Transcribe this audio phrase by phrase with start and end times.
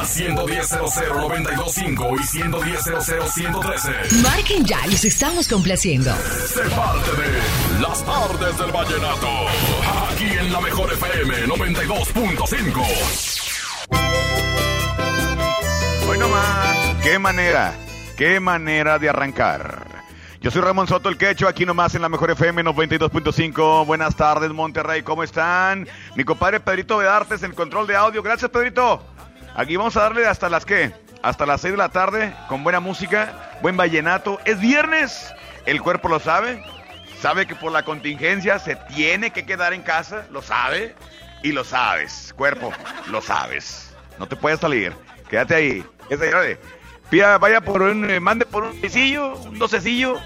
[0.00, 4.22] A 110.00.925 y 110.00.113.
[4.22, 6.10] Marquen ya, los estamos complaciendo.
[6.46, 7.28] Sé parte de
[7.82, 9.28] Las tardes del vallenato.
[10.10, 12.82] Aquí en la mejor FM 92.5.
[16.08, 17.74] Hoy nomás, qué manera,
[18.16, 19.86] qué manera de arrancar.
[20.40, 23.84] Yo soy Ramón Soto el Quecho, aquí nomás en la Mejor FM 92.5.
[23.84, 25.86] Buenas tardes, Monterrey, ¿cómo están?
[26.16, 28.22] Mi compadre Pedrito Bedartes en el control de audio.
[28.22, 29.04] Gracias, Pedrito.
[29.60, 30.90] Aquí vamos a darle hasta las que,
[31.22, 34.40] hasta las 6 de la tarde, con buena música, buen vallenato.
[34.46, 35.34] Es viernes,
[35.66, 36.64] el cuerpo lo sabe,
[37.20, 40.94] sabe que por la contingencia se tiene que quedar en casa, lo sabe
[41.42, 42.72] y lo sabes, cuerpo,
[43.10, 43.94] lo sabes.
[44.18, 44.94] No te puedes salir,
[45.28, 45.84] quédate ahí.
[47.10, 50.16] Pida, vaya por un, eh, mande por un sencillo, un docecillo,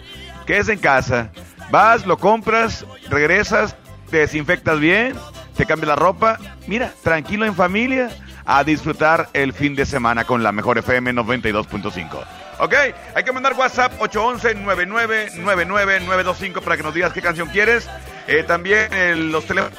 [0.47, 1.33] quédese en casa.
[1.73, 3.75] Vas, lo compras, regresas,
[4.13, 5.17] te desinfectas bien,
[5.57, 6.39] te cambias la ropa,
[6.69, 8.11] mira, tranquilo en familia,
[8.47, 12.25] a disfrutar el fin de semana con la mejor FM 92.5.
[12.59, 12.75] Ok,
[13.14, 17.89] hay que mandar WhatsApp 811-9999-925 para que nos digas qué canción quieres.
[18.27, 19.78] Eh, también eh, los teléfonos.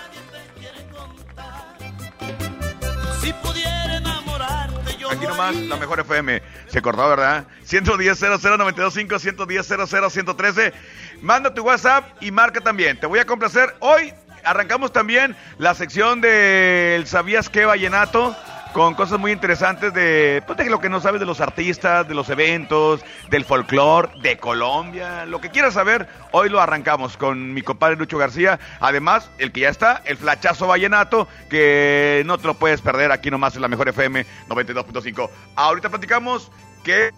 [3.21, 6.41] Si pudiera enamorarte, yo Aquí nomás, la mejor FM.
[6.67, 7.45] Se acordó, ¿verdad?
[7.63, 9.67] 110 00925 110
[10.09, 10.73] 113
[11.21, 12.99] Manda tu WhatsApp y marca también.
[12.99, 13.73] Te voy a complacer.
[13.79, 14.13] Hoy
[14.43, 18.35] arrancamos también la sección del ¿Sabías qué Vallenato?
[18.75, 22.13] Con cosas muy interesantes de, pues, de lo que no sabes de los artistas, de
[22.13, 27.61] los eventos, del folclore, de Colombia, lo que quieras saber, hoy lo arrancamos con mi
[27.61, 28.59] compadre Lucho García.
[28.81, 33.31] Además, el que ya está, el flachazo vallenato, que no te lo puedes perder aquí
[33.31, 35.29] nomás en la mejor FM 92.5.
[35.55, 36.51] Ahorita platicamos
[36.83, 37.11] que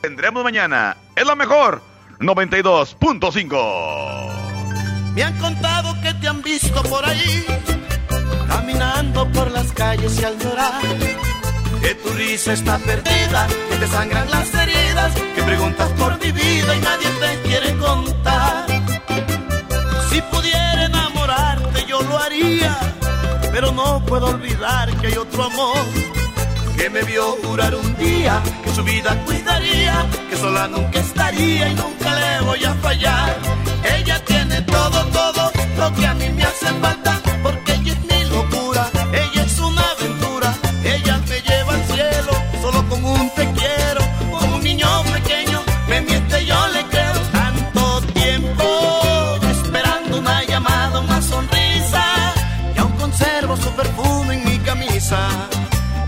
[0.00, 0.96] tendremos mañana.
[1.16, 1.82] Es la mejor
[2.18, 5.14] 92.5.
[5.14, 7.44] Me han contado que te han visto por ahí,
[8.48, 10.82] caminando por las calles y al llorar.
[11.80, 16.76] Que tu risa está perdida, que te sangran las heridas, que preguntas por mi vida
[16.76, 18.66] y nadie te quiere contar.
[20.10, 22.76] Si pudiera enamorarte, yo lo haría,
[23.52, 25.84] pero no puedo olvidar que hay otro amor
[26.76, 31.74] que me vio jurar un día que su vida cuidaría, que sola nunca estaría y
[31.74, 33.36] nunca le voy a fallar.
[33.96, 37.20] Ella tiene todo, todo lo que a mí me hace falta,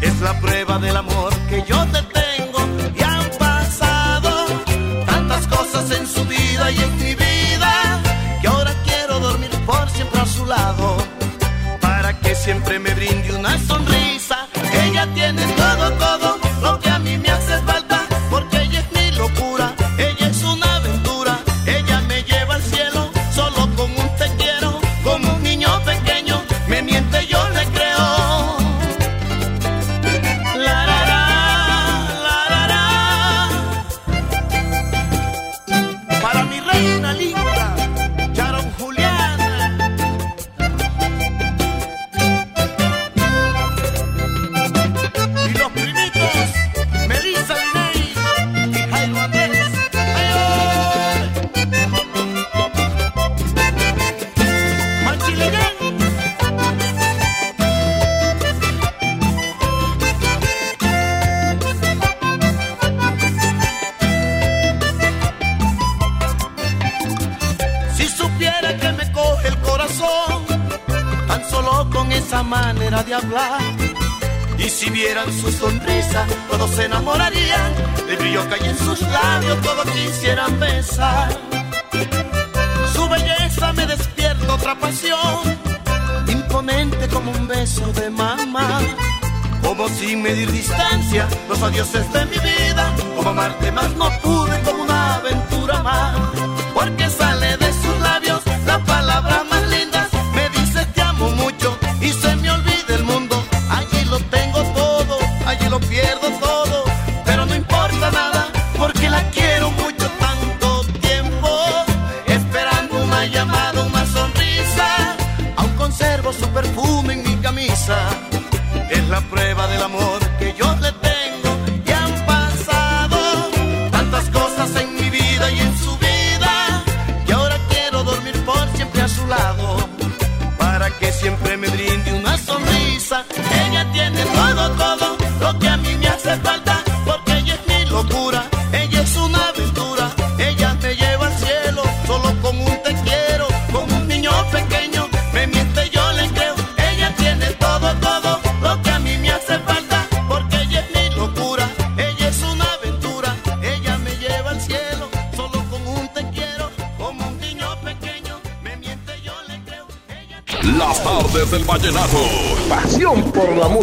[0.01, 2.61] es la prueba del amor que yo te tengo.
[2.97, 4.47] Y han pasado
[5.05, 8.01] tantas cosas en su vida y en mi vida
[8.41, 10.97] que ahora quiero dormir por siempre a su lado
[11.81, 14.06] para que siempre me brinde una sonrisa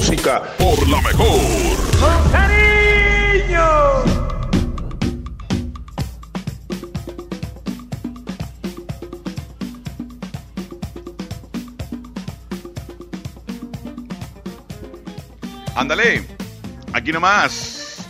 [0.03, 0.41] música.
[0.57, 1.39] Por la mejor.
[1.99, 3.63] ¡Con cariño!
[15.75, 16.25] Ándale,
[16.91, 18.05] aquí nomás.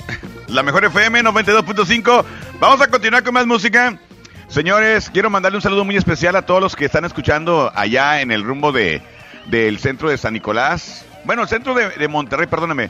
[0.48, 2.26] La mejor FM 92.5.
[2.60, 4.00] Vamos a continuar con más música.
[4.48, 8.32] Señores, quiero mandarle un saludo muy especial a todos los que están escuchando allá en
[8.32, 9.02] el rumbo de,
[9.46, 11.03] del centro de San Nicolás.
[11.26, 12.90] Bueno, centro de, de Monterrey, perdóname.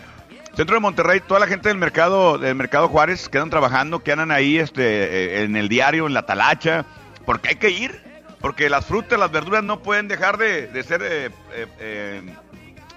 [0.55, 4.59] Centro de Monterrey, toda la gente del mercado, del mercado Juárez quedan trabajando, quedan ahí
[4.59, 6.85] este, eh, en el diario, en la talacha,
[7.25, 8.01] porque hay que ir,
[8.39, 11.29] porque las frutas, las verduras no pueden dejar de, de ser eh,
[11.79, 12.21] eh,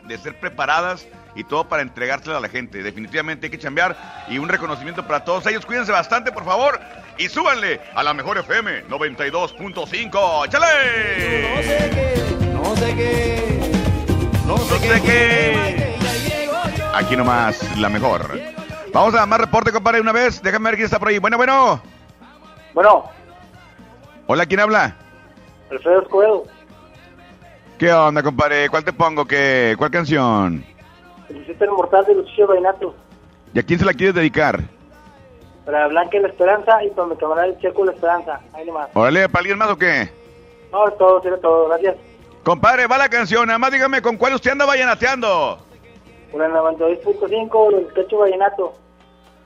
[0.07, 2.83] de ser preparadas y todo para entregárselas a la gente.
[2.83, 5.65] Definitivamente hay que chambear y un reconocimiento para todos ellos.
[5.65, 6.79] Cuídense bastante, por favor,
[7.19, 10.47] y súbanle a la mejor FM 92.5.
[10.47, 11.57] ¡Échale!
[11.57, 13.66] No sé qué, no sé qué,
[14.47, 15.97] no sé qué.
[16.95, 18.39] Aquí nomás, la mejor.
[18.93, 20.41] Vamos a más reporte, compadre, una vez.
[20.43, 21.19] Déjame ver quién está por ahí.
[21.19, 21.81] Bueno, bueno.
[22.75, 23.05] Bueno,
[24.27, 24.95] Hola, ¿quién habla?
[25.71, 26.45] Alfredo Escobedo,
[27.79, 28.69] ¿Qué onda, compadre?
[28.69, 29.25] ¿Cuál te pongo?
[29.25, 29.75] ¿Qué?
[29.79, 30.65] ¿Cuál canción?
[31.29, 32.95] el distrito inmortal de Lucio Vainato,
[33.53, 34.61] ¿Y a quién se la quieres dedicar?
[35.65, 38.41] para Blanca la Esperanza y para mi camarada el Checo la Esperanza.
[38.53, 38.89] Ahí nomás.
[38.95, 40.09] Órale, ¿para alguien más o qué?
[40.71, 41.97] No, es todo, tiene todo, gracias.
[42.47, 43.49] Compadre, va la canción.
[43.49, 45.59] Nada más dígame con cuál usted anda vallenateando.
[46.31, 48.73] Por el 92.5, el Techo Vallenato.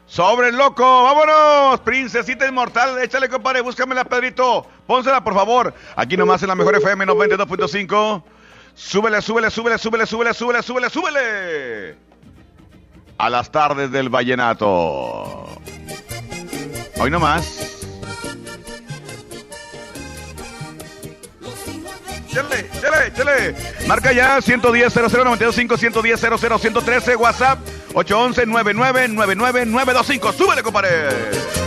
[0.04, 6.42] Sobre el loco, vámonos, princesita inmortal, échale compadre, búscamela Pedrito, pónsela por favor, aquí nomás
[6.42, 8.22] en la mejor FM 92.5,
[8.74, 11.96] súbele, súbele, súbele, súbele, súbele, súbele, súbele, súbele,
[13.16, 15.46] a las tardes del vallenato,
[16.98, 17.69] hoy nomás,
[22.32, 23.54] Chele, chele, chele.
[23.86, 27.58] Marca ya 110 00925 110 00 113 WhatsApp
[27.94, 30.32] 811 99 99 925.
[30.32, 31.59] Súbele, compadre.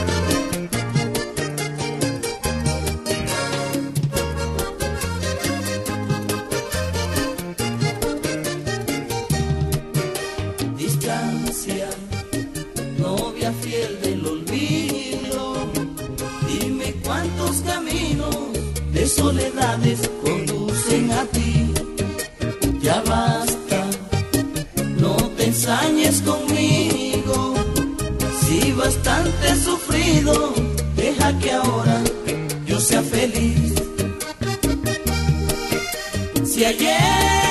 [20.24, 21.74] Conducen a ti.
[22.82, 23.80] Ya basta,
[25.00, 27.54] no te ensañes conmigo.
[28.42, 30.54] Si bastante he sufrido,
[30.96, 32.02] deja que ahora
[32.66, 33.74] yo sea feliz.
[36.46, 37.43] Si ayer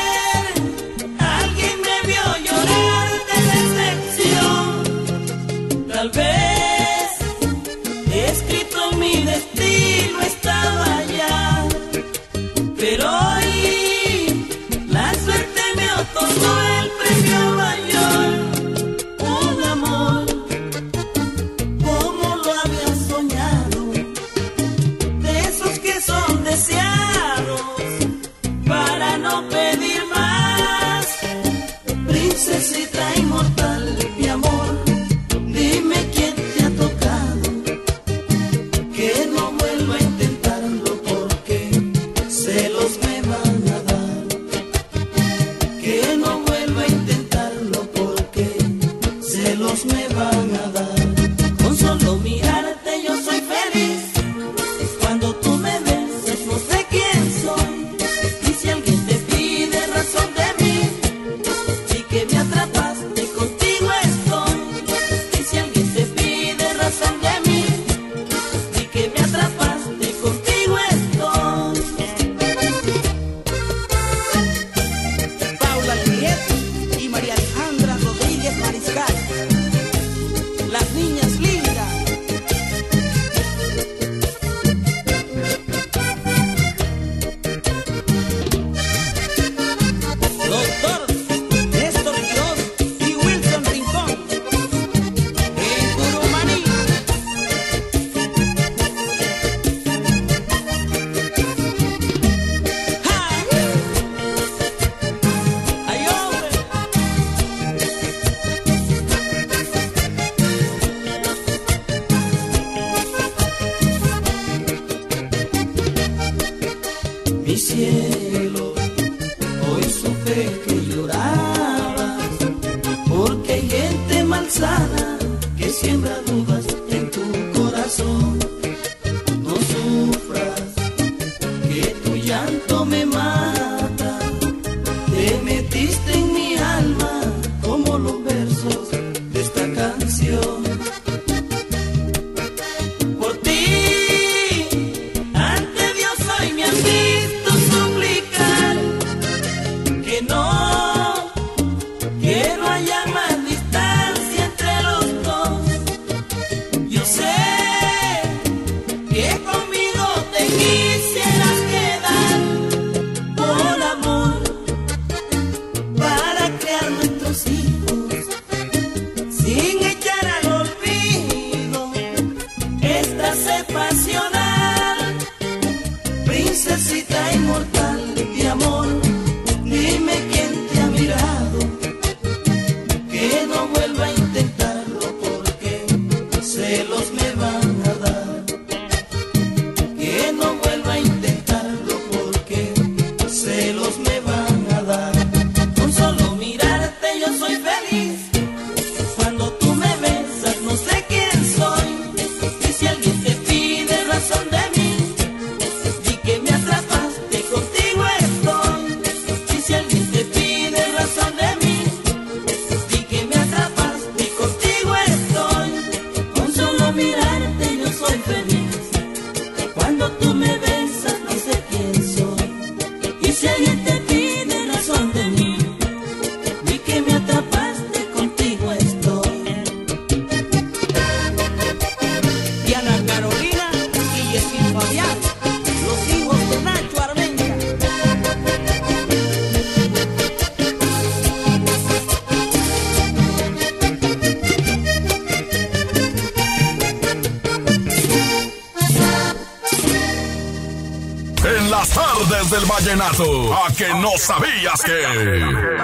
[253.00, 254.92] a que no sabías que.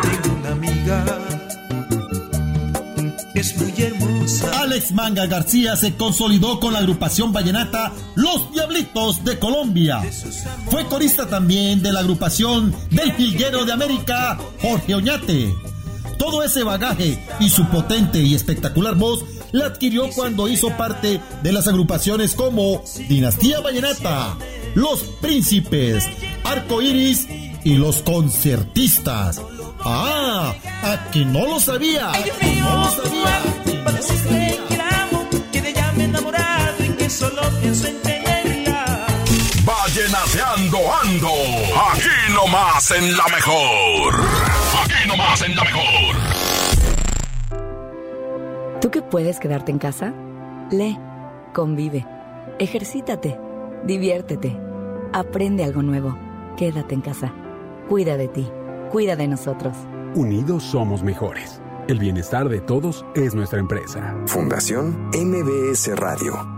[0.03, 1.05] Tengo una amiga.
[3.35, 4.61] Es muy hermosa.
[4.61, 10.03] Alex Manga García se consolidó con la agrupación vallenata Los Diablitos de Colombia.
[10.71, 15.55] Fue corista también de la agrupación del Filguero de América, Jorge Oñate.
[16.19, 21.53] Todo ese bagaje y su potente y espectacular voz la adquirió cuando hizo parte de
[21.53, 24.37] las agrupaciones como Dinastía Vallenata,
[24.75, 26.09] Los Príncipes,
[26.43, 27.29] Arco Iris
[27.63, 29.43] y los concertistas.
[29.85, 30.55] ¡Ah!
[30.83, 32.13] ¡A que no lo sabía!
[32.63, 33.43] ¡No lo sabía!
[37.61, 39.07] Pienso en tenerla.
[39.65, 41.29] Vallenateando ando.
[41.93, 44.15] Aquí nomás en la mejor.
[44.83, 46.17] Aquí nomás en la mejor.
[48.81, 50.15] ¿Tú que puedes quedarte en casa?
[50.71, 50.99] Lee,
[51.53, 52.07] convive,
[52.59, 53.39] ejercítate,
[53.85, 54.68] diviértete,
[55.13, 56.17] aprende algo nuevo.
[56.57, 57.33] Quédate en casa.
[57.89, 58.49] Cuida de ti.
[58.91, 59.77] Cuida de nosotros.
[60.15, 61.61] Unidos somos mejores.
[61.89, 64.15] El bienestar de todos es nuestra empresa.
[64.27, 66.58] Fundación MBS Radio.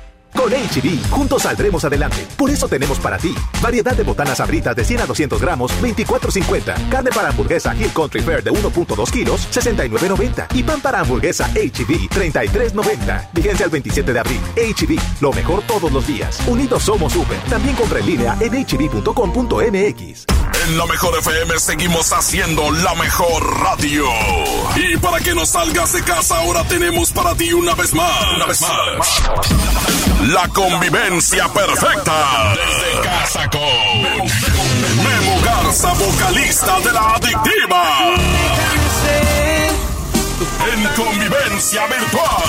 [0.35, 2.27] Con HB, juntos saldremos adelante.
[2.37, 6.89] Por eso tenemos para ti variedad de botanas abritas de 100 a 200 gramos, 24.50.
[6.89, 10.47] Carne para hamburguesa Hill Country Fair de 1.2 kilos, 69.90.
[10.55, 13.29] Y pan para hamburguesa HB, 33.90.
[13.33, 14.39] Vigencia el 27 de abril.
[14.55, 16.39] HB, lo mejor todos los días.
[16.47, 17.37] Unidos somos super.
[17.49, 20.25] También compra en línea en hb.com.mx.
[20.65, 24.05] En la mejor FM seguimos haciendo la mejor radio.
[24.75, 28.35] Y para que no salgas de casa, ahora tenemos para ti una vez más.
[28.35, 29.21] Una vez más.
[30.27, 32.53] La convivencia perfecta.
[32.53, 34.21] Desde casa con
[35.03, 37.83] Memo Garza, vocalista de la adictiva.
[40.71, 42.43] En convivencia virtual.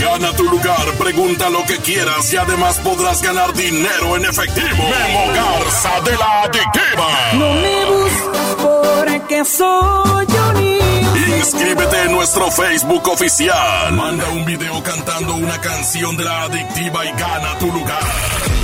[0.00, 4.84] Gana tu lugar, pregunta lo que quieras y además podrás ganar dinero en efectivo.
[4.84, 7.08] Memo Garza de la adictiva.
[7.34, 10.97] No me busques porque soy un
[11.38, 13.92] Inscríbete en nuestro Facebook oficial.
[13.92, 18.02] Manda un video cantando una canción de la adictiva y gana tu lugar.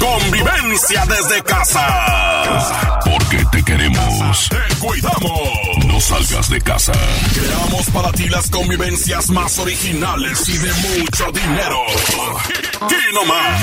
[0.01, 3.01] convivencia desde casa.
[3.05, 5.64] Porque te queremos, te cuidamos.
[6.01, 6.93] Salgas de casa.
[7.33, 11.79] Creamos para ti las convivencias más originales y de mucho dinero.
[12.81, 13.61] Aquí nomás,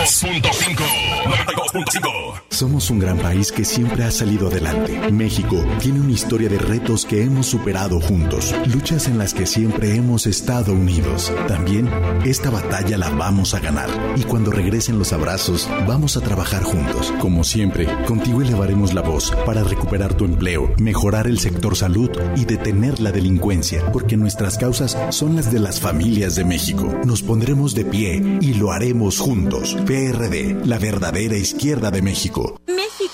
[0.00, 0.76] 92.5.
[1.24, 2.42] 92.5.
[2.50, 5.10] Somos un gran país que siempre ha salido adelante.
[5.10, 9.96] México tiene una historia de retos que hemos superado juntos, luchas en las que siempre
[9.96, 11.32] hemos estado unidos.
[11.48, 11.90] También
[12.24, 17.12] esta batalla la vamos a ganar y cuando regresen los abrazos, vamos a trabajar juntos.
[17.18, 22.44] Como siempre, contigo elevaremos la voz para recuperar tu empleo, mejorar el sector salud y
[22.44, 26.92] detener la delincuencia, porque nuestras causas son las de las familias de México.
[27.04, 29.74] Nos pondremos de pie y lo haremos juntos.
[29.86, 32.60] PRD, la verdadera izquierda de México.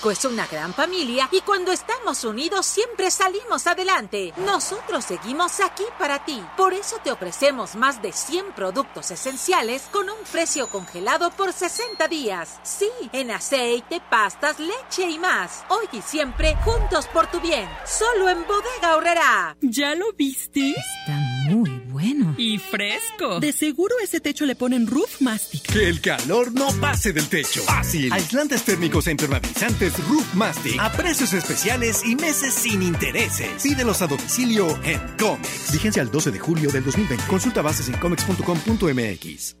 [0.09, 4.33] Es una gran familia y cuando estamos unidos siempre salimos adelante.
[4.37, 6.41] Nosotros seguimos aquí para ti.
[6.57, 12.07] Por eso te ofrecemos más de 100 productos esenciales con un precio congelado por 60
[12.07, 12.59] días.
[12.63, 15.63] Sí, en aceite, pastas, leche y más.
[15.69, 17.69] Hoy y siempre juntos por tu bien.
[17.85, 19.57] Solo en Bodega Horrera.
[19.61, 20.69] ¿Ya lo viste?
[20.69, 22.33] Está muy bueno.
[22.37, 23.39] Y fresco.
[23.39, 25.63] De seguro ese techo le ponen Roof Mastic.
[25.63, 27.61] Que el calor no pase del techo.
[27.63, 28.11] Fácil.
[28.11, 33.61] Aislantes térmicos e impermeabilizantes Roof Mastic a precios especiales y meses sin intereses.
[33.61, 35.71] Pídelos a domicilio en Comex.
[35.71, 37.25] Vigencia al 12 de julio del 2020.
[37.27, 39.60] Consulta bases en comex.com.mx.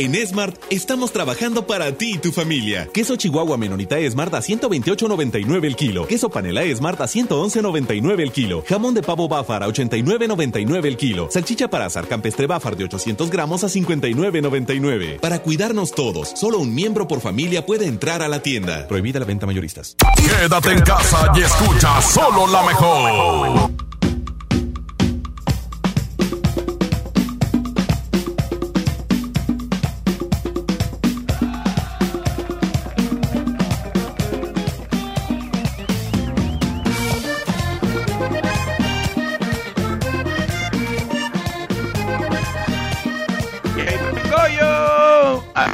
[0.00, 2.88] En Smart estamos trabajando para ti y tu familia.
[2.90, 6.06] Queso Chihuahua Menonita Smart a 128.99 el kilo.
[6.06, 8.64] Queso Panela Smart a 111.99 el kilo.
[8.66, 11.28] Jamón de pavo Bafar a 89.99 el kilo.
[11.30, 15.20] Salchicha para azar campestre Bafar de 800 gramos a 59.99.
[15.20, 18.88] Para cuidarnos todos, solo un miembro por familia puede entrar a la tienda.
[18.88, 19.96] Prohibida la venta mayoristas.
[20.16, 23.89] Quédate en casa y escucha solo la mejor.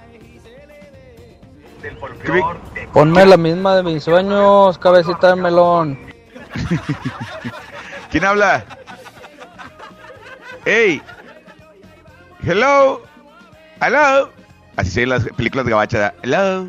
[2.94, 6.00] Ponme la misma de mis sueños, cabecita de melón.
[8.12, 8.66] ¿Quién habla?
[10.66, 11.02] Hey.
[12.46, 13.02] Hello.
[13.82, 14.30] Hello.
[14.76, 16.14] Así se ven las películas de gabacha.
[16.24, 16.68] Hello.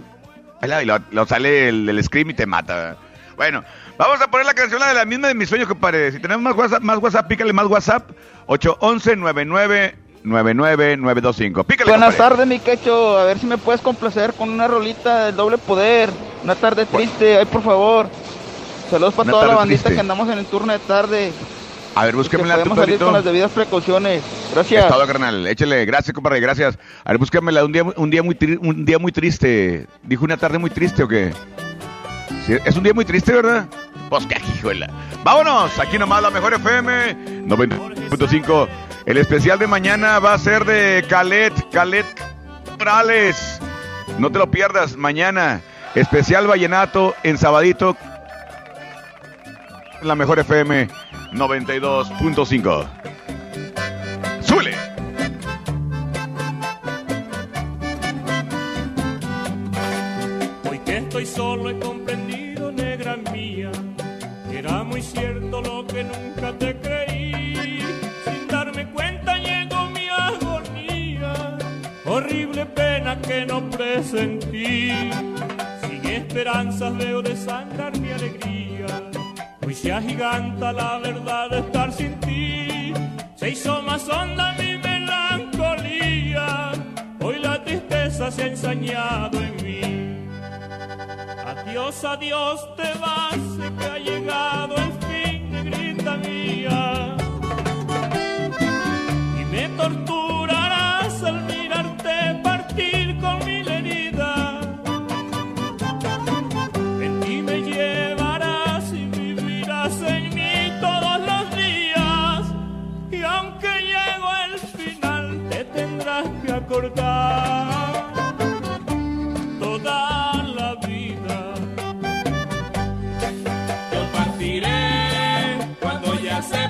[0.62, 0.81] Hello.
[0.81, 2.96] Y lo, lo sale el, el, scream y te mata.
[3.37, 3.64] Bueno,
[3.98, 6.12] vamos a poner la canción la de la misma de mis sueños, compadre.
[6.12, 8.11] Si tenemos más WhatsApp, más WhatsApp, pícale más WhatsApp.
[8.46, 11.64] 811 99 99925.
[11.64, 13.18] Pícale, Buenas tardes, mi quecho.
[13.18, 16.10] A ver si me puedes complacer con una rolita del doble poder.
[16.42, 18.08] Una tarde triste, ay, por favor.
[18.90, 19.94] Saludos para Una toda la bandita triste.
[19.94, 21.32] que andamos en el turno de tarde.
[21.96, 24.22] A ver, búsqueme que la podemos salir con las debidas precauciones.
[24.52, 24.84] Gracias.
[24.84, 26.76] Estado carnal, échale, gracias, compadre, gracias.
[27.04, 29.87] A ver, búsqueme la de un día, un día muy tri- un día muy triste.
[30.02, 31.32] Dijo una tarde muy triste o qué?
[32.46, 33.66] Sí, es un día muy triste, ¿verdad?
[34.10, 34.88] Pues qué hijuela.
[35.22, 38.68] Vámonos, aquí nomás la mejor FM 90.5.
[39.06, 42.06] El especial de mañana va a ser de Calet, Calet
[42.78, 43.60] Morales.
[44.18, 45.60] No te lo pierdas, mañana.
[45.94, 47.98] Especial Vallenato en Sabadito.
[50.02, 50.88] La mejor FM
[51.32, 52.88] 92.5.
[54.40, 54.74] ¡Súbele!
[60.70, 61.68] Hoy que estoy solo
[74.02, 74.40] Sin
[76.04, 78.87] esperanzas veo desangrar mi alegría,
[79.64, 82.92] hoy se agiganta la verdad estar sin ti.
[83.37, 86.72] Se hizo más honda mi melancolía,
[87.20, 90.28] hoy la tristeza se ha ensañado en mí.
[91.46, 94.93] Adiós, adiós, te vas, sé que ha llegado el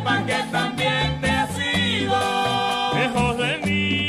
[0.04, 2.94] sepa que también te has ido.
[2.94, 4.08] Lejos de mí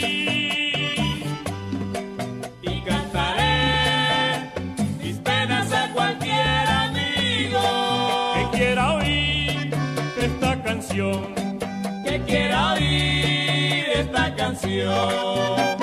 [2.61, 4.51] Y cantaré
[5.01, 7.61] mis penas a cualquier amigo
[8.35, 9.73] que quiera oír
[10.21, 11.35] esta canción.
[12.03, 15.74] que quiera oír esta canción.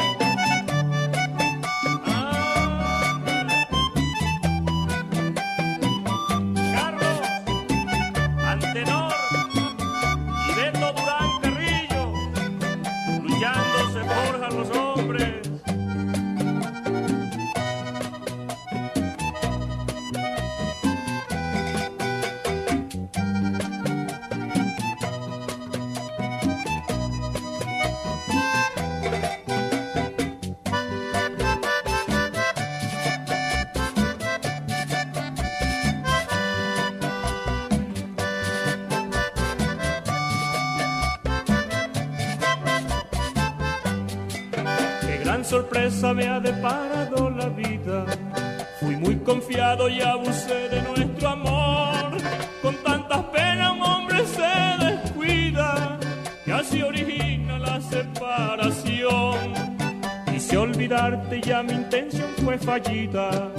[46.11, 48.05] Me ha deparado la vida.
[48.81, 52.17] Fui muy confiado y abusé de nuestro amor.
[52.61, 55.99] Con tantas penas un hombre se descuida
[56.45, 59.55] y así origina la separación.
[60.27, 63.53] Quise olvidarte ya mi intención fue fallida.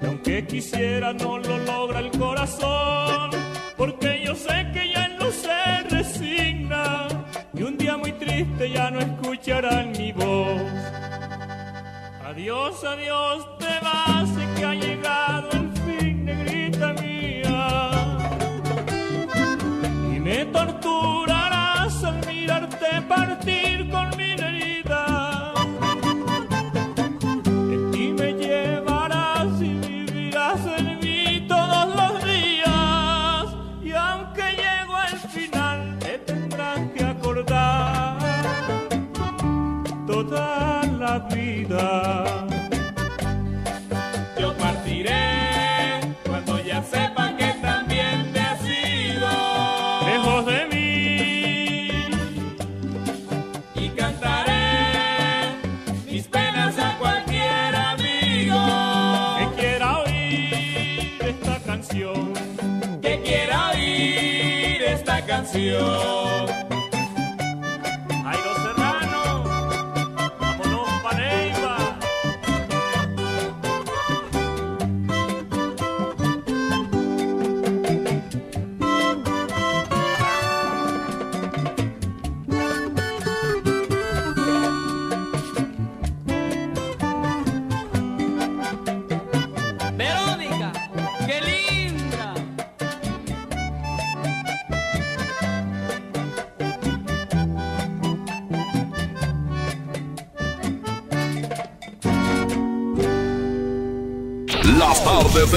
[0.00, 3.30] Y aunque quisiera no lo logra el corazón.
[3.76, 7.08] Porque yo sé que ya él no se resigna.
[7.52, 10.79] Y un día muy triste ya no escucharán mi voz.
[12.30, 17.98] Adiós, adiós, te vas y que ha llegado el fin, negrita mía.
[20.14, 24.16] Y me torturarás al mirarte partir con
[65.80, 66.19] canción.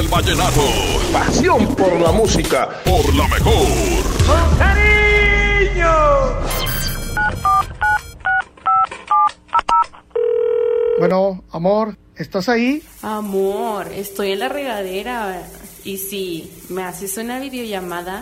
[0.04, 0.62] Del vallenato.
[1.12, 2.70] Pasión por la música.
[2.84, 3.68] Por la mejor.
[4.28, 5.94] ¡Con cariño!
[11.00, 12.84] Bueno, amor, ¿estás ahí?
[13.02, 15.44] Amor, estoy en la regadera.
[15.84, 18.22] Y si me haces una videollamada.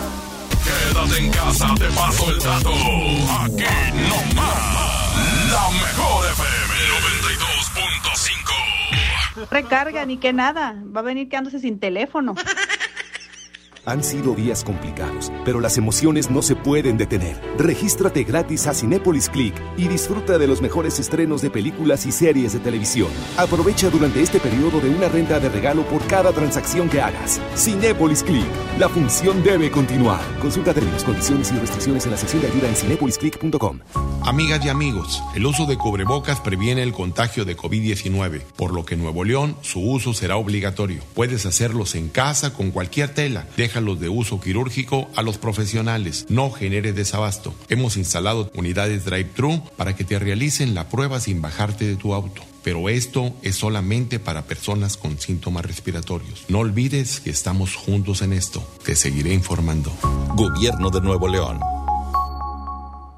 [1.01, 2.69] Quédate en casa, te paso el dato.
[2.69, 3.63] Aquí
[4.07, 5.51] no más.
[5.51, 6.73] La mejor FM
[9.41, 9.47] 92.5.
[9.49, 10.75] Recarga, ni que nada.
[10.95, 12.35] Va a venir quedándose sin teléfono.
[13.83, 17.41] Han sido días complicados, pero las emociones no se pueden detener.
[17.57, 22.53] Regístrate gratis a Cinépolis Click y disfruta de los mejores estrenos de películas y series
[22.53, 23.09] de televisión.
[23.37, 27.41] Aprovecha durante este periodo de una renta de regalo por cada transacción que hagas.
[27.55, 28.45] Cinépolis Click.
[28.77, 30.21] La función debe continuar.
[30.39, 33.79] Consulta términos, condiciones y restricciones en la sección de ayuda en cinépolisclick.com.
[34.23, 38.93] Amigas y amigos, el uso de cubrebocas previene el contagio de COVID-19, por lo que
[38.93, 41.01] en Nuevo León su uso será obligatorio.
[41.15, 43.47] Puedes hacerlos en casa con cualquier tela.
[43.71, 46.25] De uso quirúrgico a los profesionales.
[46.27, 47.55] No genere desabasto.
[47.69, 52.41] Hemos instalado unidades drive-thru para que te realicen la prueba sin bajarte de tu auto.
[52.63, 56.45] pero esto es solamente para personas con síntomas respiratorios.
[56.47, 58.63] No olvides que estamos juntos en esto.
[58.85, 59.91] Te seguiré informando.
[60.35, 61.59] Gobierno de Nuevo León.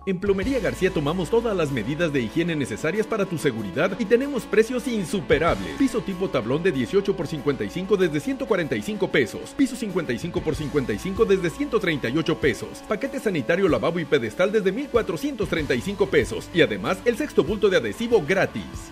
[0.06, 4.44] En Plomería García tomamos todas las medidas de higiene necesarias para tu seguridad y tenemos
[4.44, 5.78] precios insuperables.
[5.78, 9.54] Piso tipo tablón de 18 por 55 desde 145 pesos.
[9.56, 12.84] Piso 55 por 55 desde 138 pesos.
[12.86, 16.50] Paquete sanitario lavabo y pedestal desde 1435 pesos.
[16.54, 18.92] Y además el sexto bulto de adhesivo gratis.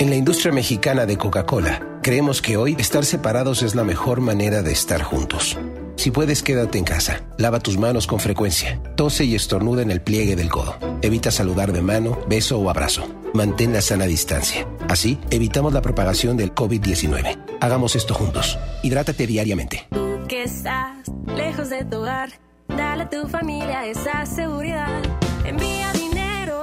[0.00, 4.62] En la industria mexicana de Coca-Cola, creemos que hoy estar separados es la mejor manera
[4.62, 5.56] de estar juntos.
[5.98, 7.22] Si puedes, quédate en casa.
[7.38, 8.80] Lava tus manos con frecuencia.
[8.94, 10.76] Tose y estornuda en el pliegue del codo.
[11.02, 13.08] Evita saludar de mano, beso o abrazo.
[13.34, 14.64] Mantén la sana distancia.
[14.88, 17.36] Así, evitamos la propagación del COVID-19.
[17.60, 18.60] Hagamos esto juntos.
[18.84, 19.88] Hidrátate diariamente.
[19.90, 22.30] Tú que estás lejos de tu hogar,
[22.68, 25.02] dale a tu familia esa seguridad.
[25.44, 26.62] Envía dinero.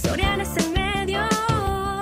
[0.00, 1.22] Soriana es el medio.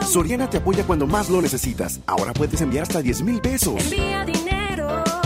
[0.07, 2.01] Soriana te apoya cuando más lo necesitas.
[2.07, 3.83] Ahora puedes enviar hasta 10 mil pesos.
[3.83, 5.22] Envía dinero.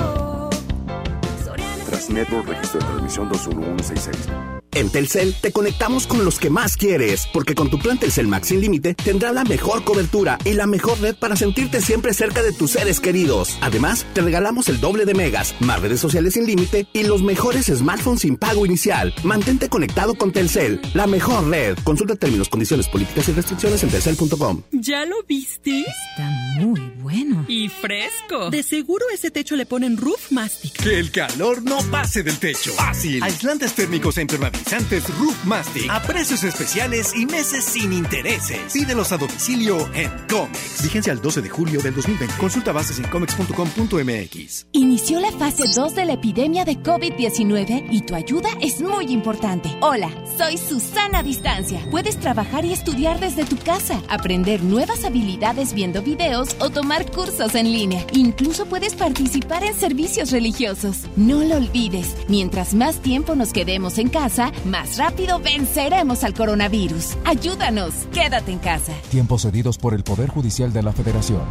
[2.11, 4.56] Network Registro de Transmisión 21166.
[4.77, 8.49] En Telcel te conectamos con los que más quieres, porque con tu plan Telcel Max
[8.49, 12.53] sin límite tendrás la mejor cobertura y la mejor red para sentirte siempre cerca de
[12.53, 13.57] tus seres queridos.
[13.62, 17.73] Además, te regalamos el doble de megas, más redes sociales sin límite y los mejores
[17.75, 19.15] smartphones sin pago inicial.
[19.25, 21.79] Mantente conectado con Telcel, la mejor red.
[21.83, 24.61] Consulta términos, condiciones, políticas y restricciones en telcel.com.
[24.73, 25.81] ¿Ya lo viste?
[25.81, 26.29] Está
[26.61, 27.47] muy bueno.
[27.49, 28.51] Y fresco.
[28.51, 30.75] De seguro ese techo le ponen Roof Mastic.
[30.83, 32.75] Que el calor no pase del techo.
[32.75, 33.23] Fácil.
[33.23, 38.72] Aislantes térmicos e impermeabilizantes Roof Mastic a precios especiales y meses sin intereses.
[38.72, 40.83] Pídelos a domicilio en Comex.
[40.83, 42.35] Vigencia al 12 de julio del 2020.
[42.37, 44.66] Consulta bases en comex.com.mx.
[44.72, 49.70] Inició la fase 2 de la epidemia de COVID-19 y tu ayuda es muy importante.
[49.81, 51.81] Hola, soy Susana Distancia.
[51.92, 57.55] Puedes trabajar y estudiar desde tu casa, aprender nuevas habilidades viendo videos o tomar cursos
[57.55, 58.05] en línea.
[58.12, 61.05] Incluso puedes participar en servicios religiosos.
[61.14, 67.17] No lo olvides, mientras más tiempo nos quedemos en casa, más rápido venceremos al coronavirus.
[67.25, 68.93] Ayúdanos, quédate en casa.
[69.11, 71.43] Tiempos cedidos por el Poder Judicial de la Federación.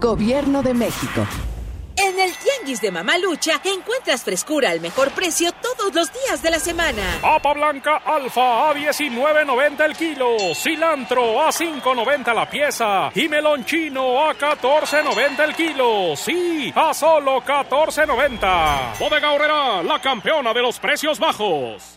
[0.00, 1.26] Gobierno de México.
[1.96, 2.32] En el
[2.64, 7.02] Tianguis de Mamalucha encuentras frescura al mejor precio todos los días de la semana.
[7.20, 14.26] Papa blanca alfa a 19.90 el kilo, cilantro a 5.90 la pieza y melón chino
[14.26, 16.16] a 14.90 el kilo.
[16.16, 18.98] Sí, a solo 14.90.
[18.98, 21.96] Bodega Horrera, la campeona de los precios bajos.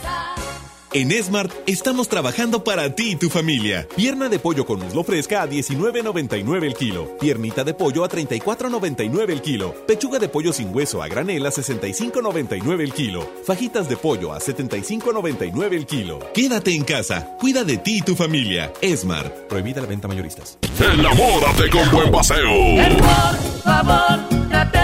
[0.93, 3.87] En Smart estamos trabajando para ti y tu familia.
[3.95, 7.17] Pierna de pollo con muslo fresca a 19.99 el kilo.
[7.17, 9.73] Piernita de pollo a 34.99 el kilo.
[9.87, 13.25] Pechuga de pollo sin hueso a granel a 65.99 el kilo.
[13.45, 16.19] Fajitas de pollo a 75.99 el kilo.
[16.33, 17.37] Quédate en casa.
[17.39, 18.73] Cuida de ti y tu familia.
[18.83, 19.33] Smart.
[19.47, 20.57] Prohibida la venta mayoristas.
[20.77, 22.51] Enamórate con buen paseo.
[22.75, 24.80] Por favor, tratemos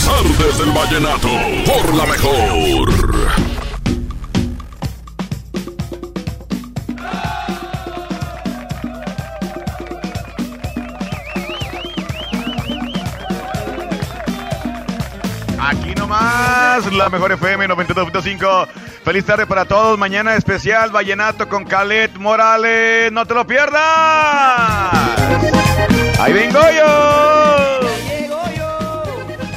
[0.00, 1.28] las artes del vallenato,
[1.66, 2.88] por la mejor.
[15.58, 18.68] Aquí nomás, la mejor FM 92.5.
[19.04, 19.98] Feliz tarde para todos.
[19.98, 23.10] Mañana especial Vallenato con Calet Morales.
[23.12, 23.80] No te lo pierdas.
[26.18, 27.79] Ahí vengo yo.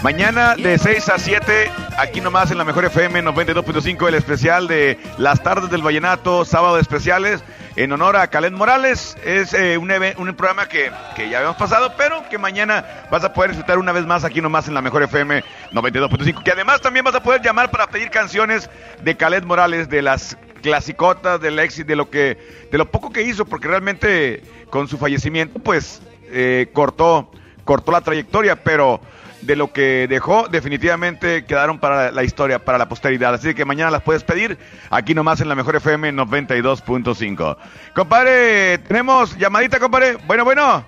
[0.04, 5.00] Mañana de 6 a 7, aquí nomás en la mejor FM 92.5, el especial de
[5.18, 7.42] las tardes del Vallenato, sábado especiales,
[7.78, 9.16] en honor a Calet Morales.
[9.24, 13.32] Es eh, un, un programa que, que ya habíamos pasado, pero que mañana vas a
[13.32, 16.44] poder disfrutar una vez más aquí nomás en la mejor FM 92.5.
[16.44, 18.70] Que además también vas a poder llamar para pedir canciones
[19.02, 23.22] de Calet Morales, de las clasicotas, del éxito, de lo que, de lo poco que
[23.22, 27.32] hizo, porque realmente con su fallecimiento, pues eh, cortó,
[27.64, 29.00] cortó la trayectoria, pero
[29.46, 33.34] de lo que dejó, definitivamente quedaron para la historia, para la posteridad.
[33.34, 34.58] Así que mañana las puedes pedir
[34.90, 37.58] aquí nomás en la mejor FM 92.5.
[37.94, 40.18] Compadre, tenemos llamadita, compadre.
[40.26, 40.84] Bueno, bueno.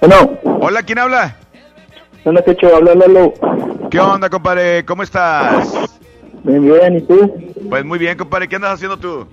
[0.00, 0.38] Bueno.
[0.60, 1.36] Hola, ¿quién habla?
[2.24, 3.32] Hola, Techo, habla Lalo.
[3.90, 4.84] ¿Qué onda, compadre?
[4.84, 5.72] ¿Cómo estás?
[6.42, 7.34] Bien, bien, ¿y tú?
[7.68, 8.48] Pues muy bien, compadre.
[8.48, 9.26] ¿Qué andas haciendo tú?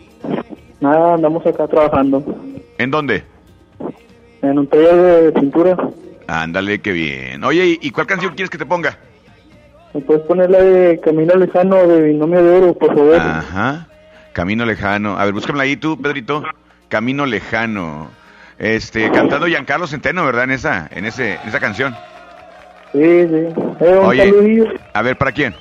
[0.80, 2.24] Nada, andamos acá trabajando
[2.78, 3.24] ¿En dónde?
[4.42, 5.78] en un taller de pintura.
[6.28, 7.44] Ándale, qué bien.
[7.44, 8.98] Oye, ¿y- ¿y cuál canción quieres que te ponga?
[9.94, 13.16] ¿Me puedes poner la de Camino Lejano de Binomio de Oro, por favor?
[13.16, 13.88] Ajá.
[14.34, 15.18] Camino lejano.
[15.20, 16.44] A ver, búscamela ahí tú, Pedrito.
[16.90, 18.10] Camino lejano.
[18.58, 20.46] Este, cantando Giancarlo Centeno, ¿verdad?
[20.46, 21.96] En esa, en ese, en esa canción.
[22.94, 23.48] Sí, sí.
[23.82, 24.24] Eh, Oye.
[24.24, 25.54] saludillo A ver, ¿para quién?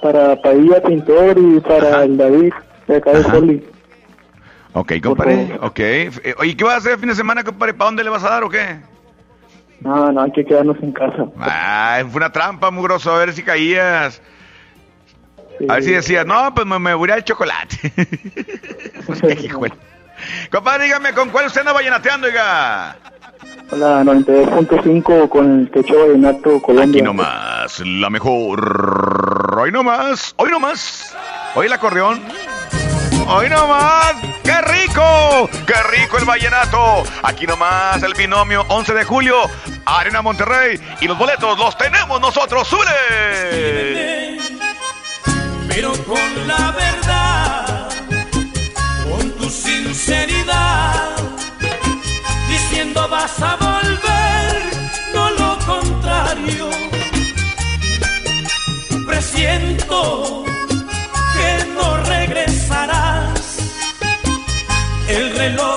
[0.00, 2.52] para Padilla Pintor y para el David,
[2.88, 3.22] de acá de.
[3.24, 3.64] Poli.
[4.72, 5.56] Ok, compadre.
[5.60, 5.78] Ok.
[5.78, 7.74] Eh, Oye, ¿qué vas a hacer el fin de semana, compadre?
[7.74, 8.78] ¿Para dónde le vas a dar o qué?
[9.82, 11.26] No, no, hay que quedarnos en casa.
[11.38, 13.12] Ah, fue una trampa, mugroso.
[13.12, 14.22] A ver si caías.
[15.68, 17.92] A ver si decías, no, pues me, me voy al chocolate.
[19.06, 19.50] Pues, qué.
[20.50, 22.96] Compadre, dígame, ¿con cuál usted anda vallenateando, oiga?
[23.70, 27.00] Hola, 92.5 con el techo vallenato Colombia.
[27.00, 29.58] Aquí nomás, la mejor.
[29.58, 31.16] Hoy nomás, hoy nomás.
[31.54, 32.20] Hoy el acordeón.
[33.26, 34.14] Hoy nomás.
[34.44, 35.48] ¡Qué rico!
[35.66, 37.04] ¡Qué rico el vallenato!
[37.22, 39.36] Aquí nomás el binomio 11 de julio,
[39.84, 40.80] Arena Monterrey.
[41.00, 42.68] Y los boletos los tenemos nosotros.
[42.68, 44.32] ¡Súbele!
[45.74, 47.88] pero con la verdad,
[49.08, 51.16] con tu sinceridad,
[52.48, 54.62] diciendo vas a volver,
[55.14, 56.68] no lo contrario.
[59.06, 60.44] Presiento
[61.34, 63.58] que no regresarás,
[65.08, 65.71] el reloj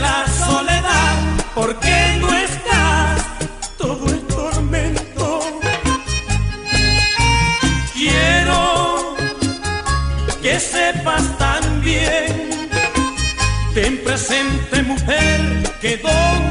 [0.00, 1.16] la soledad,
[1.54, 3.24] porque no estás
[3.76, 5.40] todo el tormento.
[7.92, 9.16] Quiero
[10.42, 12.50] que sepas también,
[13.74, 15.40] ten presente mujer,
[15.80, 16.43] que donde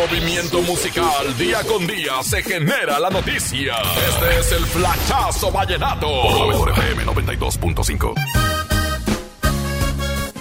[0.00, 3.74] movimiento musical, día con día se genera la noticia.
[4.08, 6.08] Este es el Flachazo Vallenato.
[6.56, 8.14] Por FM 92.5.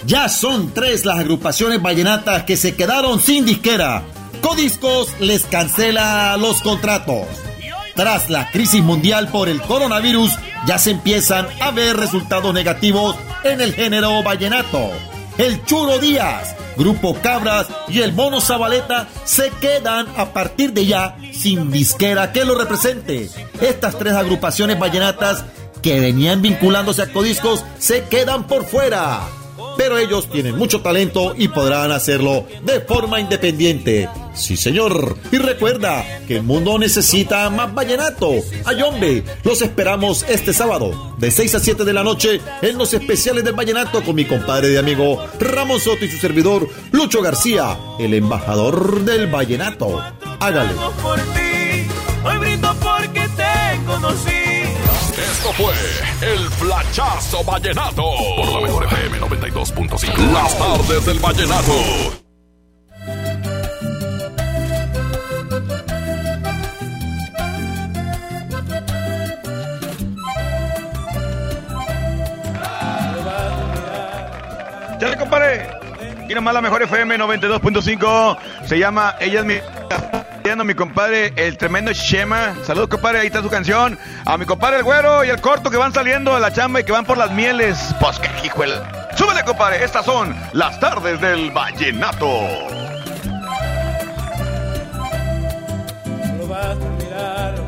[0.06, 4.04] Ya son tres las agrupaciones vallenatas que se quedaron sin disquera.
[4.42, 7.28] Codiscos les cancela los contratos.
[7.96, 10.32] Tras la crisis mundial por el coronavirus,
[10.68, 14.90] ya se empiezan a ver resultados negativos en el género vallenato.
[15.38, 21.18] El Churo Díaz, Grupo Cabras y el Mono Zabaleta se quedan a partir de ya
[21.34, 23.30] sin disquera que lo represente.
[23.60, 25.44] Estas tres agrupaciones vallenatas
[25.82, 29.28] que venían vinculándose a Codiscos se quedan por fuera
[29.80, 34.10] pero ellos tienen mucho talento y podrán hacerlo de forma independiente.
[34.34, 35.16] Sí, señor.
[35.32, 38.30] Y recuerda que el mundo necesita más vallenato.
[38.66, 43.46] Ayombe, los esperamos este sábado, de 6 a 7 de la noche, en los especiales
[43.46, 48.14] del vallenato con mi compadre y amigo Ramón Soto y su servidor Lucho García, el
[48.14, 50.04] embajador del vallenato.
[50.42, 50.74] Hágale.
[52.26, 54.59] Hoy brindo porque te conocí.
[55.54, 55.74] Fue
[56.22, 58.04] el Flachazo Vallenato.
[58.38, 60.32] Por la mejor FM 92.5.
[60.32, 61.74] Las tardes del Vallenato.
[75.00, 75.68] Ya compadre.
[76.24, 78.38] Aquí nomás la mejor FM 92.5.
[78.66, 79.56] Se llama Ella es mi.
[80.56, 82.56] Mi compadre, el tremendo Shema.
[82.66, 83.20] Saludos, compadre.
[83.20, 84.00] Ahí está su canción.
[84.26, 86.84] A mi compadre, el güero y el corto que van saliendo de la chamba y
[86.84, 87.94] que van por las mieles.
[88.00, 89.10] Pues qué hijuela.
[89.16, 89.84] Súbele, compadre.
[89.84, 92.28] Estas son las tardes del vallenato.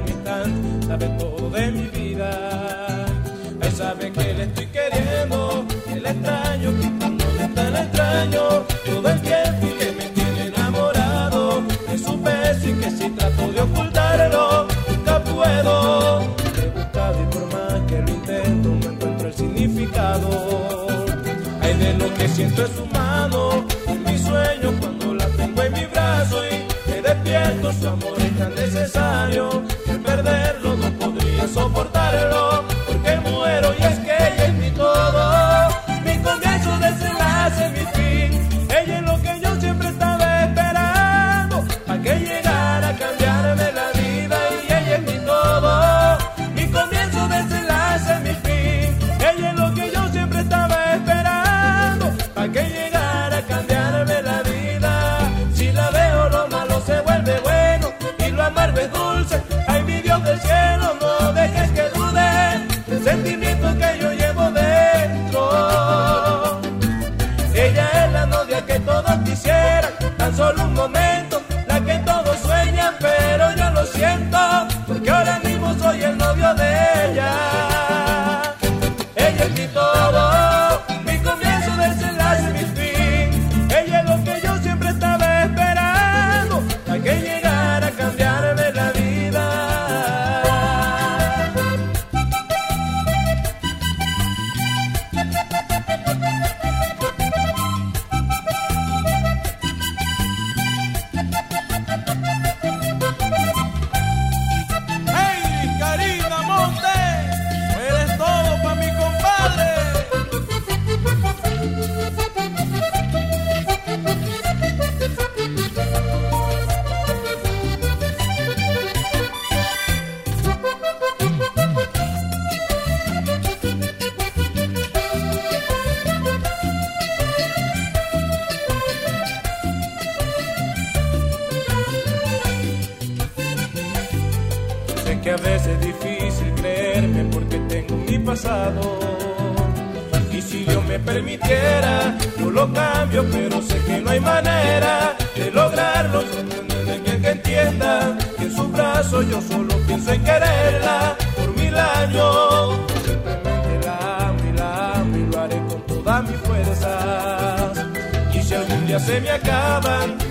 [0.08, 3.06] Instante, sabe todo de mi vida.
[3.62, 8.42] Él sabe que le estoy queriendo, que le extraño, quitándole tan extraño.
[8.86, 9.81] Todo el tiempo
[12.98, 16.22] si trato de ocultarlo, nunca puedo.
[16.58, 20.88] He buscado y por más que lo intento, no encuentro el significado.
[21.62, 25.74] Hay de lo que siento en su mano, en mi sueño cuando la tengo en
[25.74, 32.51] mi brazo y me despierto, su amor es tan necesario que perderlo no podría soportarlo,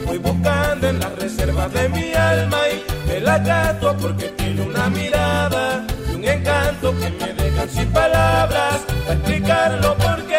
[0.04, 4.90] voy buscando en las reservas de mi alma y me la gato porque tiene una
[4.90, 10.29] mirada y un encanto que me dejan sin palabras para explicarlo porque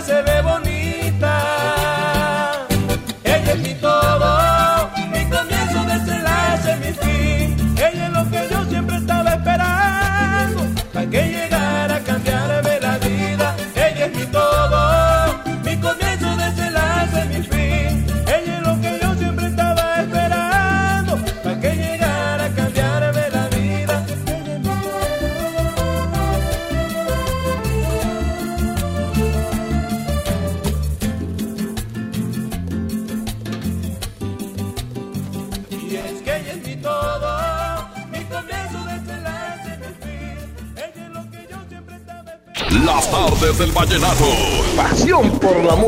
[0.00, 0.67] se ve bonita.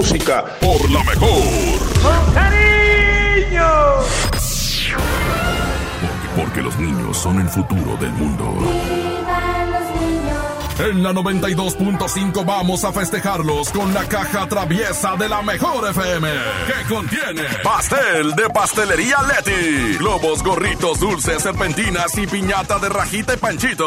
[0.00, 0.44] Música.
[0.60, 1.78] Por la mejor.
[2.02, 3.70] ¡Con cariño!
[6.00, 8.44] Porque, porque los niños son el futuro del mundo.
[10.78, 16.28] En la 92.5 vamos a festejarlos con la caja traviesa de la mejor FM.
[16.66, 23.36] Que contiene pastel de pastelería Leti, globos, gorritos, dulces, serpentinas y piñata de rajita y
[23.36, 23.86] panchito.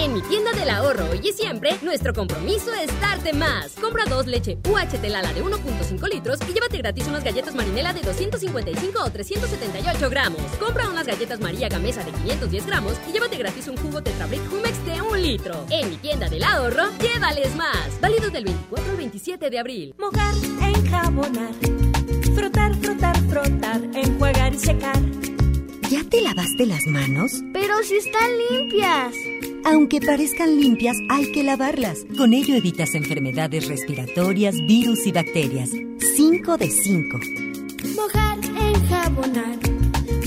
[0.00, 3.72] En mi tienda del ahorro hoy y siempre, nuestro compromiso es darte más.
[3.78, 8.00] Compra dos leche UHT Lala de 1.5 litros y llévate gratis unas galletas marinela de
[8.00, 10.40] 255 o 378 gramos.
[10.58, 14.86] Compra unas galletas María Gamesa de 510 gramos y llévate gratis un jugo Tetrabric Humex
[14.86, 15.66] de 1 litro.
[15.68, 18.00] En mi tienda del ahorro, llévales más.
[18.00, 19.94] Válido del 24 al 27 de abril.
[19.98, 21.52] Mojar, enjabonar,
[22.34, 24.98] frotar, frotar, frotar, enjuagar y secar.
[25.90, 27.42] ¿Ya te lavaste las manos?
[27.52, 29.12] Pero si están limpias.
[29.64, 32.06] Aunque parezcan limpias, hay que lavarlas.
[32.16, 35.70] Con ello evitas enfermedades respiratorias, virus y bacterias.
[36.16, 37.20] 5 de 5.
[37.96, 39.58] Mojar, enjabonar,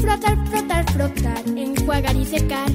[0.01, 2.69] frotar, frotar, frotar, enjuagar y secar.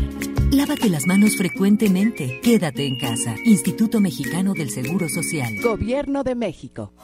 [0.51, 2.41] Lávate las manos frecuentemente.
[2.43, 3.35] Quédate en casa.
[3.45, 5.61] Instituto Mexicano del Seguro Social.
[5.61, 6.95] Gobierno de México.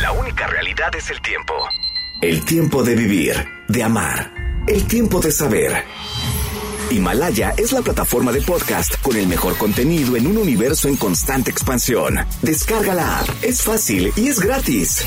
[0.00, 1.52] La única realidad es el tiempo.
[2.22, 3.34] El tiempo de vivir,
[3.68, 5.84] de amar, el tiempo de saber.
[6.90, 11.50] Himalaya es la plataforma de podcast con el mejor contenido en un universo en constante
[11.50, 12.18] expansión.
[12.42, 15.04] Descarga la app, es fácil y es gratis.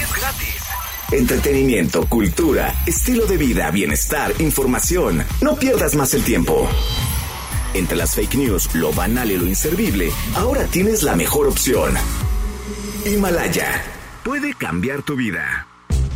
[1.11, 5.23] Entretenimiento, cultura, estilo de vida, bienestar, información.
[5.41, 6.67] No pierdas más el tiempo.
[7.75, 11.93] Entre las fake news, lo banal y lo inservible, ahora tienes la mejor opción.
[13.05, 13.83] Himalaya
[14.23, 15.67] puede cambiar tu vida.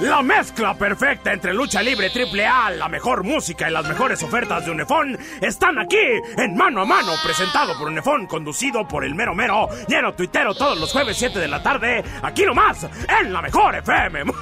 [0.00, 4.64] La mezcla perfecta entre lucha libre triple A, la mejor música y las mejores ofertas
[4.64, 5.96] de Unefón están aquí
[6.36, 10.78] en Mano a Mano, presentado por Unefón, conducido por el mero mero, lleno tuitero todos
[10.80, 12.88] los jueves 7 de la tarde, aquí nomás,
[13.20, 14.24] en la mejor FM.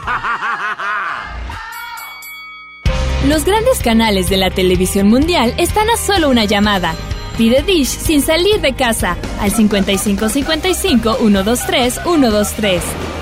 [3.29, 6.95] Los grandes canales de la televisión mundial están a solo una llamada.
[7.39, 13.22] Pide Dish sin salir de casa al 5555 123 123.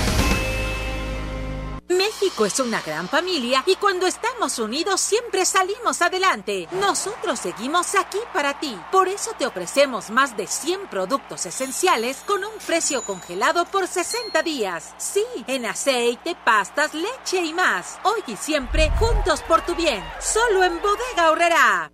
[1.97, 6.67] México es una gran familia y cuando estamos unidos siempre salimos adelante.
[6.79, 8.77] Nosotros seguimos aquí para ti.
[8.91, 14.41] Por eso te ofrecemos más de 100 productos esenciales con un precio congelado por 60
[14.43, 14.93] días.
[14.97, 17.99] Sí, en aceite, pastas, leche y más.
[18.03, 20.03] Hoy y siempre juntos por tu bien.
[20.19, 21.91] Solo en Bodega Horrera.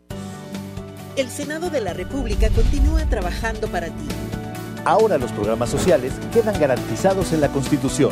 [1.15, 4.07] El Senado de la República continúa trabajando para ti.
[4.85, 8.11] Ahora los programas sociales quedan garantizados en la Constitución.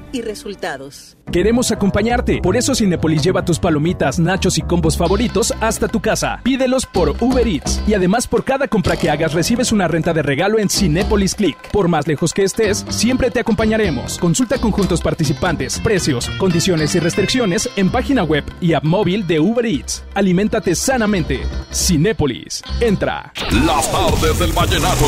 [0.11, 1.17] y resultados.
[1.31, 2.41] Queremos acompañarte.
[2.41, 6.41] Por eso Cinépolis lleva tus palomitas, nachos y combos favoritos hasta tu casa.
[6.43, 7.81] Pídelos por Uber Eats.
[7.87, 11.57] Y además por cada compra que hagas recibes una renta de regalo en Cinépolis Click.
[11.71, 14.17] Por más lejos que estés, siempre te acompañaremos.
[14.19, 19.65] Consulta conjuntos participantes, precios, condiciones y restricciones en página web y app móvil de Uber
[19.65, 20.03] Eats.
[20.13, 21.39] Aliméntate sanamente.
[21.71, 22.61] Cinépolis.
[22.81, 23.31] Entra.
[23.65, 25.05] Las tardes del vallenato.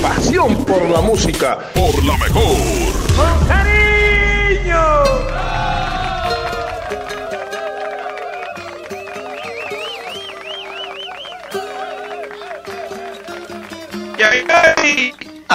[0.00, 1.58] Pasión por la música.
[1.74, 3.85] Por la mejor.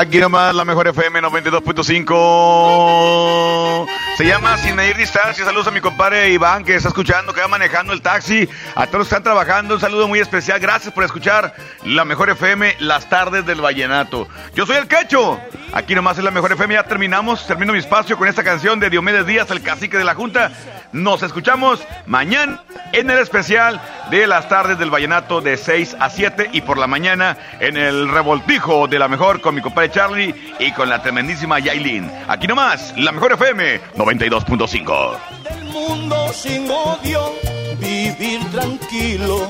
[0.02, 3.88] Aquí nomás la mejor FM 92.5.
[4.18, 5.46] Se llama Sin medir distancia.
[5.46, 8.50] Saludos a mi compadre Iván que está escuchando, que va manejando el taxi.
[8.74, 10.60] A todos los que están trabajando, un saludo muy especial.
[10.60, 14.28] Gracias por escuchar la mejor FM, las tardes del vallenato.
[14.56, 15.40] Yo soy el Quecho.
[15.74, 16.74] Aquí nomás es la mejor FM.
[16.74, 17.48] Ya terminamos.
[17.48, 20.52] Termino mi espacio con esta canción de Diomedes Díaz, el cacique de la Junta.
[20.92, 22.62] Nos escuchamos mañana
[22.92, 26.88] en el especial de las tardes del vallenato de 6 a 7 y por la
[26.88, 31.60] mañana en el revoltijo de la mejor con mi compadre Charlie y con la tremendísima
[31.60, 32.12] Yailin.
[32.28, 35.18] Aquí nomás, la mejor FM 92.5.
[35.44, 37.34] del mundo sin odio,
[37.80, 39.50] vivir tranquilo,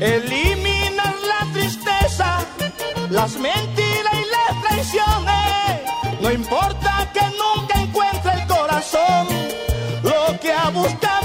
[0.00, 2.44] eliminar la tristeza,
[3.10, 3.81] las mentiras
[6.20, 9.28] No importa que nunca encuentre el corazón
[10.02, 11.21] lo que ha buscado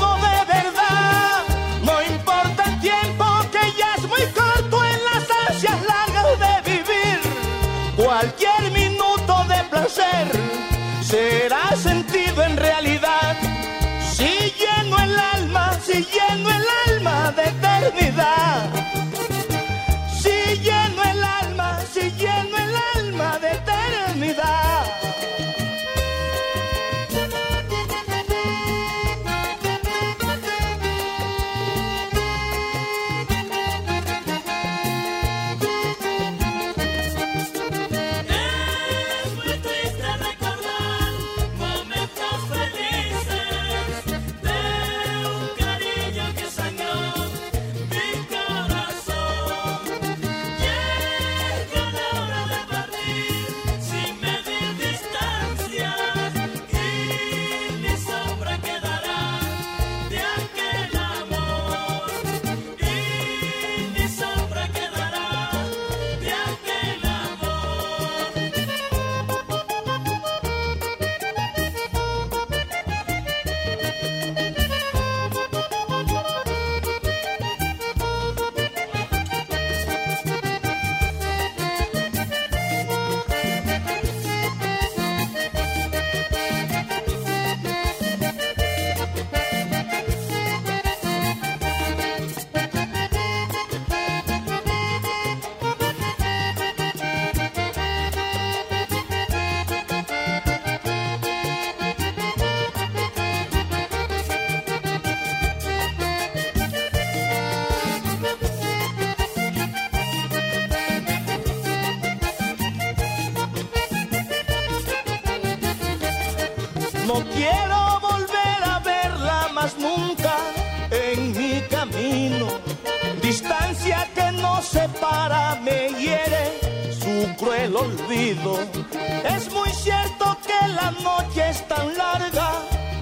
[128.17, 132.49] Es muy cierto que la noche es tan larga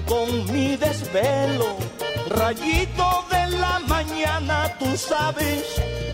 [0.06, 1.78] con mi desvelo.
[2.28, 5.64] Rayito de la mañana, tú sabes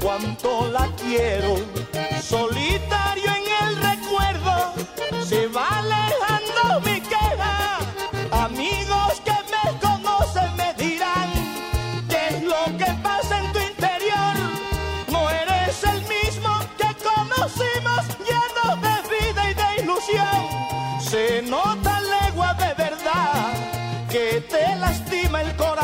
[0.00, 1.56] cuánto la quiero.
[2.22, 2.91] Solitario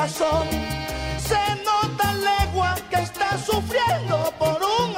[0.09, 1.37] Se
[1.67, 4.98] nota legua que estás sufriendo por un